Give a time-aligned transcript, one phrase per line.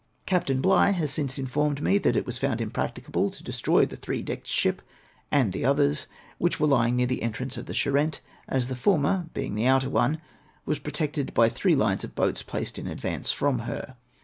[0.25, 4.23] Captain Bligh has since informed me that it was found impracticable to destroy the three
[4.23, 4.81] decked ship,
[5.31, 6.07] and the others,
[6.39, 8.17] which were lying near the entrance of the Charente,
[8.47, 10.19] as the former, being the outer one,
[10.65, 13.95] was protected by three lines of boats placed in advance from her.